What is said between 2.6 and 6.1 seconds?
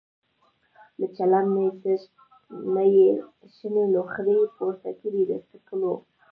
نه یې شنې لوخړې پورته کړې د څکلو.